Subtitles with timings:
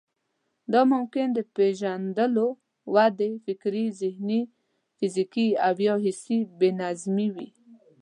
[0.71, 2.47] دا ممکن د پېژندلو،
[2.95, 4.41] ودې، فکري، ذهني،
[4.97, 7.49] فزيکي او يا حسي بې نظمي وي.